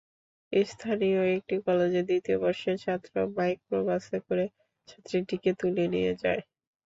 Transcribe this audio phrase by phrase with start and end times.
[0.53, 4.45] স্থানীয় একটি কলেজের দ্বিতীয় বর্ষের ছাত্র মাইক্রোবাসে করে
[4.87, 6.41] ছাত্রীটিকে তুলে নিয়ে যায়।